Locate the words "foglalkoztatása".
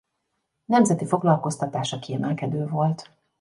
1.05-1.99